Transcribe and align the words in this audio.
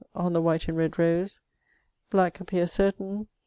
on 0.15 0.33
the 0.33 0.41
white 0.41 0.67
and 0.67 0.75
red 0.75 0.97
rose.... 0.97 1.41
black 2.09 2.39
appere 2.39 2.65
sartayne. 2.67 3.27